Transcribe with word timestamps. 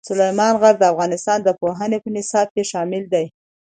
سلیمان 0.09 0.53
غر 0.61 0.75
د 0.79 0.83
افغانستان 0.93 1.39
د 1.43 1.49
پوهنې 1.61 1.97
په 2.03 2.09
نصاب 2.15 2.47
کې 2.55 2.63
شامل 2.71 3.03
دی. 3.13 3.25